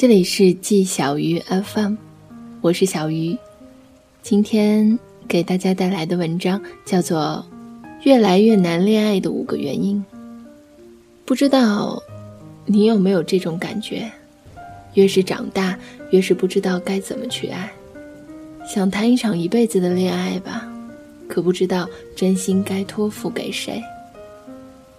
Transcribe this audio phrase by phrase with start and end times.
[0.00, 1.96] 这里是季小鱼 FM，
[2.60, 3.36] 我是小鱼。
[4.22, 4.96] 今天
[5.26, 7.44] 给大家带来的文章叫做
[8.04, 9.96] 《越来越难恋爱的五个原因》。
[11.24, 12.00] 不知道
[12.64, 14.08] 你有没有这种感觉？
[14.94, 15.76] 越是长大，
[16.12, 17.68] 越是不知道该怎么去爱。
[18.64, 20.72] 想谈一场一辈子的恋爱吧，
[21.26, 23.82] 可不知道真心该托付给谁。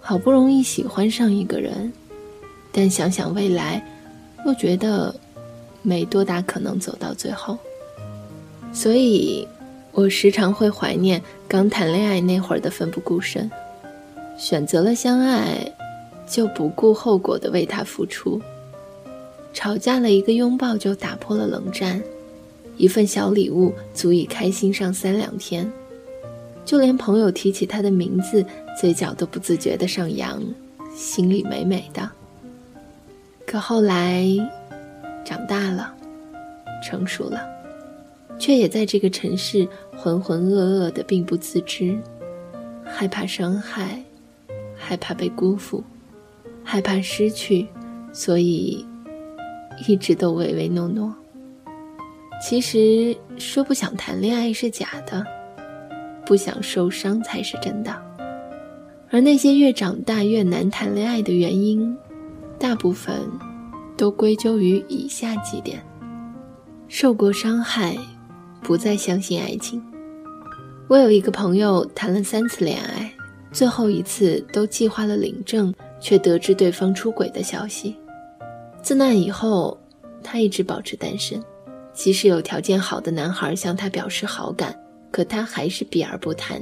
[0.02, 1.90] 好不容易喜欢上一个人，
[2.70, 3.82] 但想想未来。
[4.46, 5.14] 又觉得
[5.82, 7.58] 没多大可能走到最后，
[8.72, 9.46] 所以，
[9.92, 13.50] 我时常会怀念刚谈恋爱那会儿的奋不顾身，
[14.38, 15.72] 选择了相爱，
[16.26, 18.40] 就不顾后果的为他付出。
[19.52, 22.00] 吵架了一个拥抱就打破了冷战，
[22.76, 25.70] 一份小礼物足以开心上三两天，
[26.64, 28.46] 就连朋友提起他的名字，
[28.80, 30.40] 嘴角都不自觉的上扬，
[30.94, 32.08] 心里美美的。
[33.50, 34.24] 可后来，
[35.24, 35.92] 长大了，
[36.84, 37.44] 成熟了，
[38.38, 39.66] 却也在这个城市
[39.96, 41.98] 浑浑噩噩的，并不自知，
[42.84, 44.00] 害怕伤害，
[44.76, 45.82] 害怕被辜负，
[46.62, 47.66] 害怕失去，
[48.12, 48.86] 所以
[49.88, 51.12] 一直都唯唯诺诺。
[52.40, 55.26] 其实说不想谈恋爱是假的，
[56.24, 58.00] 不想受伤才是真的。
[59.10, 61.98] 而那些越长大越难谈恋爱的原因。
[62.60, 63.26] 大部分
[63.96, 65.82] 都归咎于以下几点：
[66.88, 67.96] 受过伤害，
[68.62, 69.82] 不再相信爱情。
[70.86, 73.10] 我有一个朋友谈了三次恋爱，
[73.50, 77.96] 最后一次都计划了领证，却得知对方出轨的消息。
[78.82, 79.80] 自那以后，
[80.22, 81.42] 他一直保持单身。
[81.94, 84.78] 即使有条件好的男孩向他表示好感，
[85.10, 86.60] 可他还是避而不谈。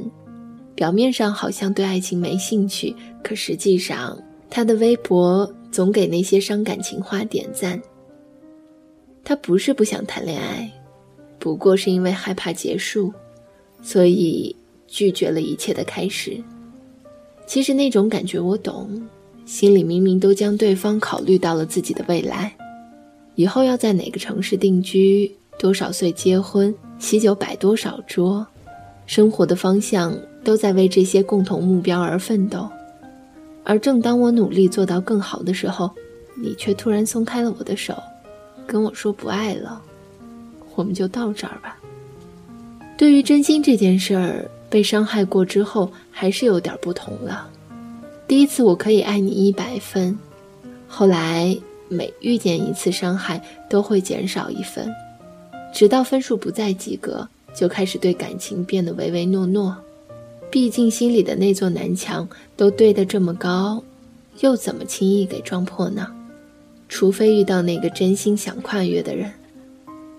[0.76, 4.16] 表面上好像对爱情没兴趣，可实际上
[4.48, 5.52] 他的微博。
[5.70, 7.80] 总给那些伤感情话点赞。
[9.24, 10.70] 他不是不想谈恋爱，
[11.38, 13.12] 不过是因为害怕结束，
[13.82, 14.56] 所以
[14.86, 16.42] 拒绝了一切的开始。
[17.46, 19.06] 其实那种感觉我懂，
[19.44, 22.54] 心里明明都将对方考虑到了自己的未来，
[23.34, 28.46] 以后要在哪个城市定居，多少岁结婚，喜酒摆多少桌，
[29.06, 32.68] 生活的方向都在为这些共同目标而奋斗。
[33.68, 35.90] 而正当我努力做到更好的时候，
[36.34, 37.94] 你却突然松开了我的手，
[38.66, 39.82] 跟我说不爱了，
[40.74, 41.76] 我们就到这儿吧。
[42.96, 47.46] 对于真心这件事儿，被伤害过之后还是有点不同了。
[48.26, 50.18] 第一次我可以爱你一百分，
[50.88, 51.54] 后来
[51.88, 54.90] 每遇见一次伤害都会减少一分，
[55.74, 59.76] 直到分数不再及格，就开始对感情变得唯唯诺诺。
[60.50, 63.82] 毕竟心里的那座南墙都堆得这么高，
[64.40, 66.08] 又怎么轻易给撞破呢？
[66.88, 69.30] 除非遇到那个真心想跨越的人，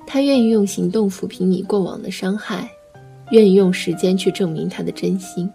[0.06, 2.70] 他愿意用行动抚平你过往的伤害，
[3.32, 5.50] 愿意用时间去证明他的真心。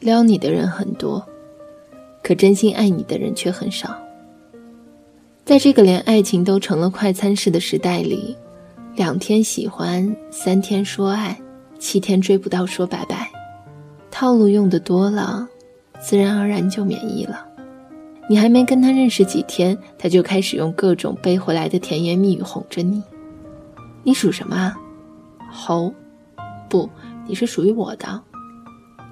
[0.00, 1.24] 撩你的人很多，
[2.24, 3.96] 可真心爱你的人却很少。
[5.44, 8.36] 在这个连爱情都成了快餐式的时代里，
[8.96, 11.40] 两天喜欢，三天说爱。
[11.82, 13.28] 七天追不到，说拜拜，
[14.08, 15.48] 套路用的多了，
[16.00, 17.44] 自然而然就免疫了。
[18.30, 23.02] 你还没跟他认识几天，他就开始用各种背回来的甜言蜜语哄着你。
[24.04, 24.72] 你属什么？
[25.50, 25.92] 猴？
[26.70, 26.88] 不，
[27.26, 28.22] 你是属于我的。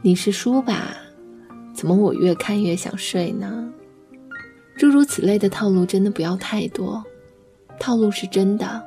[0.01, 0.97] 你是书吧？
[1.75, 3.69] 怎么我越看越想睡呢？
[4.79, 7.03] 诸如此类的套路真的不要太多。
[7.81, 8.81] 套路是真的，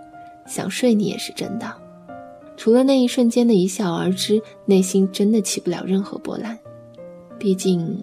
[0.48, 1.83] 想睡你也是真的。
[2.56, 6.58] 除了那一瞬间的一笑而知，内心真的起不了任何波澜。
[7.40, 8.02] 毕竟，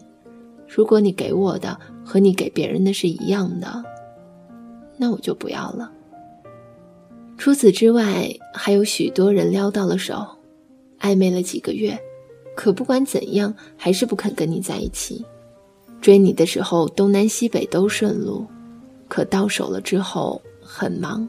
[0.69, 3.83] 如果你给我的和你给别人的是一样的，
[4.97, 5.91] 那我就不要了。
[7.39, 10.27] 除此之外，还有许多人撩到了手，
[11.00, 11.99] 暧昧了几个月，
[12.55, 15.25] 可不管怎样，还是不肯跟你在一起。
[16.03, 18.47] 追你的时候，东南西北都顺路，
[19.09, 21.27] 可到手了之后，很忙，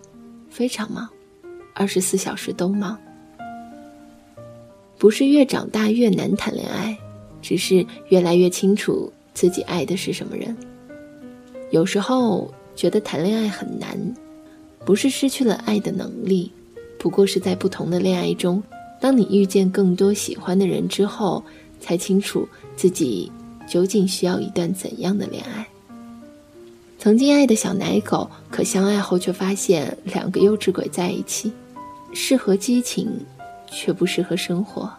[0.50, 1.08] 非常忙，
[1.74, 3.00] 二十四小时都忙。
[5.02, 6.96] 不是越长大越难谈恋爱，
[7.42, 10.56] 只是越来越清楚自己爱的是什么人。
[11.72, 13.98] 有时候觉得谈恋爱很难，
[14.86, 16.52] 不是失去了爱的能力，
[17.00, 18.62] 不过是在不同的恋爱中，
[19.00, 21.44] 当你遇见更多喜欢的人之后，
[21.80, 23.32] 才清楚自己
[23.68, 25.68] 究竟需要一段怎样的恋爱。
[27.00, 31.52] 曾经爱的小奶狗，可相爱后却发现两个幼稚鬼在一起，
[32.14, 33.10] 适合激情。
[33.72, 34.92] 却不适合生活。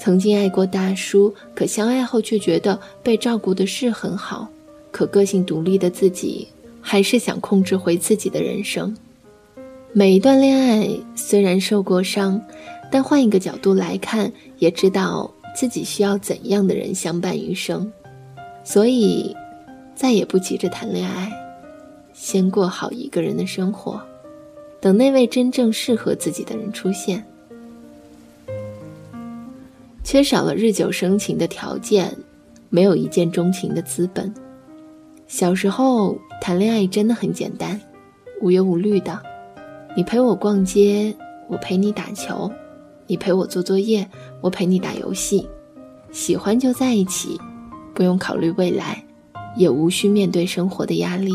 [0.00, 4.48] 曾经爱过大叔，可相爱后却觉得被照顾的是很好，
[4.90, 6.48] 可个性独立的自己
[6.80, 8.96] 还是想控制回自己的人生。
[9.92, 12.40] 每一段恋爱虽然受过伤，
[12.90, 17.92] 但换一个角度来看，也知道自己需要怎样的人相伴余生，
[18.64, 19.36] 所以
[19.94, 21.30] 再也不急着谈恋爱，
[22.12, 24.00] 先过好一个人的生活，
[24.80, 27.24] 等那位真正适合自己的人出现。
[30.12, 32.14] 缺少了日久生情的条件，
[32.68, 34.30] 没有一见钟情的资本。
[35.26, 37.80] 小时候谈恋爱真的很简单，
[38.42, 39.18] 无忧无虑的。
[39.96, 41.16] 你陪我逛街，
[41.48, 42.46] 我陪你打球；
[43.06, 44.06] 你陪我做作业，
[44.42, 45.48] 我陪你打游戏。
[46.10, 47.40] 喜欢就在一起，
[47.94, 49.02] 不用考虑未来，
[49.56, 51.32] 也无需面对生活的压力。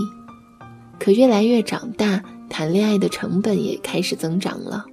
[1.00, 4.86] 可越来越长大，谈恋爱的成本也开始增长了。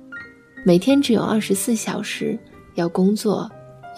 [0.64, 2.38] 每天只有二十四小时，
[2.76, 3.46] 要工作。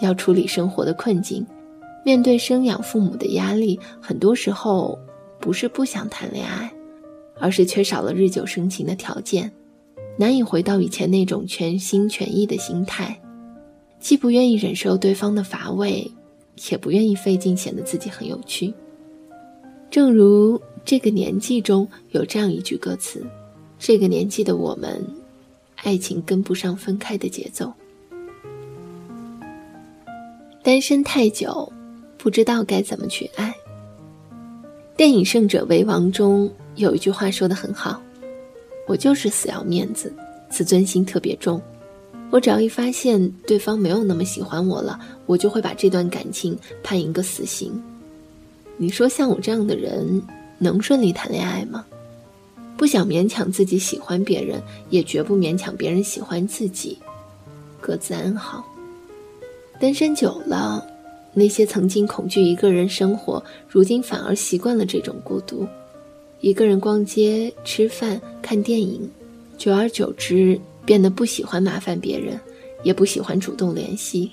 [0.01, 1.45] 要处理生活的困境，
[2.05, 4.97] 面对生养父母的压力，很多时候
[5.39, 6.71] 不是不想谈恋爱，
[7.39, 9.51] 而是缺少了日久生情的条件，
[10.17, 13.19] 难以回到以前那种全心全意的心态，
[13.99, 16.09] 既不愿意忍受对方的乏味，
[16.71, 18.73] 也不愿意费劲显得自己很有趣。
[19.89, 23.25] 正如这个年纪中有这样一句歌词
[23.79, 25.01] ：“这个年纪的我们，
[25.75, 27.71] 爱情跟不上分开的节奏。”
[30.67, 31.71] 单身太久，
[32.17, 33.55] 不知道该怎么去爱。
[34.97, 38.01] 电影《胜者为王》中有一句话说的很好
[38.85, 40.13] ：“我就是死要面子，
[40.49, 41.61] 自尊心特别重。
[42.31, 47.81] 我只要一发现对方没有那么喜欢我了，我就会把这段感情判一个死刑。”
[48.75, 50.21] 你说像我这样的人
[50.57, 51.85] 能顺利谈恋爱吗？
[52.75, 56.97] 不想勉强自己喜欢别人，也绝不勉强别人喜欢自己，
[57.79, 58.65] 各自安好。
[59.79, 60.83] 单身久了，
[61.33, 65.67] 那些曾经恐惧一个人生活，如今反而习惯了这种孤独。
[66.41, 69.09] 一个人逛街、吃饭、看电影，
[69.57, 72.39] 久而久之，变得不喜欢麻烦别人，
[72.83, 74.31] 也不喜欢主动联系，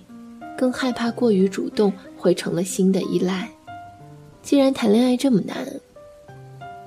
[0.56, 3.50] 更害怕过于主动会成了新的依赖。
[4.42, 5.66] 既然谈恋爱这么难，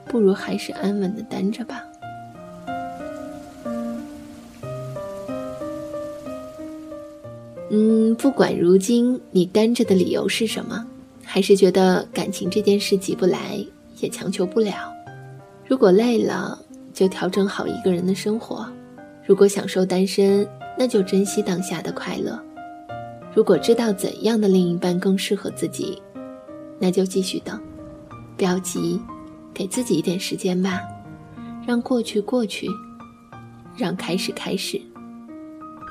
[0.06, 1.87] 不如还是安稳的单着吧。
[7.70, 10.86] 嗯，不管如今你单着的理由是什么，
[11.24, 13.60] 还是觉得感情这件事急不来，
[14.00, 14.94] 也强求不了。
[15.68, 16.58] 如果累了，
[16.94, 18.66] 就调整好一个人的生活；
[19.26, 20.48] 如果享受单身，
[20.80, 22.40] 那就珍惜当下的快乐；
[23.36, 26.02] 如果知道怎样的另一半更适合自己，
[26.80, 27.60] 那就继续等，
[28.38, 28.98] 不要急，
[29.54, 30.82] 给自己一点时间吧，
[31.68, 32.70] 让过去过去，
[33.76, 34.82] 让开始开始。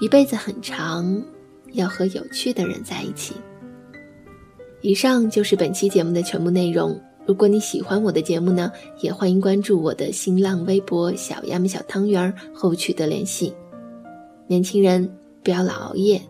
[0.01, 1.23] 一辈子很长。
[1.77, 3.35] 要和有趣的人在一起。
[4.83, 7.01] 以上就是本期节目的全部内容。
[7.27, 8.71] 如果你喜欢我的节目呢，
[9.01, 13.53] 也欢迎关注我的新浪微博“小鸭们小汤圆儿”和我取得联系。
[14.47, 15.11] 年轻人
[15.43, 16.21] 不要老熬夜，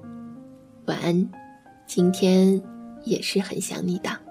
[0.86, 1.28] 晚安。
[1.86, 2.60] 今天
[3.04, 4.25] 也是很想你的。